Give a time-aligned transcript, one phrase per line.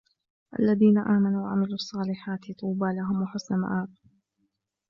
[0.59, 3.87] الذين آمنوا وعملوا الصالحات طوبى لهم وحسن مآب